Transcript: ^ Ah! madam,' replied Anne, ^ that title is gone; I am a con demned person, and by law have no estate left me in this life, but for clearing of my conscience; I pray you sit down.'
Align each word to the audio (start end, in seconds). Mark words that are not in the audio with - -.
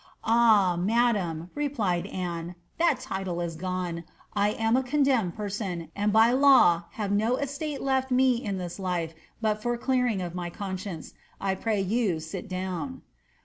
^ 0.01 0.03
Ah! 0.23 0.77
madam,' 0.77 1.51
replied 1.53 2.07
Anne, 2.07 2.47
^ 2.55 2.55
that 2.79 2.99
title 2.99 3.39
is 3.39 3.55
gone; 3.55 4.03
I 4.33 4.49
am 4.49 4.75
a 4.75 4.81
con 4.81 5.03
demned 5.03 5.35
person, 5.37 5.91
and 5.95 6.11
by 6.11 6.31
law 6.31 6.85
have 6.93 7.11
no 7.11 7.35
estate 7.35 7.83
left 7.83 8.09
me 8.09 8.31
in 8.43 8.57
this 8.57 8.79
life, 8.79 9.13
but 9.41 9.61
for 9.61 9.77
clearing 9.77 10.19
of 10.23 10.33
my 10.33 10.49
conscience; 10.49 11.13
I 11.39 11.53
pray 11.53 11.79
you 11.81 12.19
sit 12.19 12.49
down.' 12.49 13.03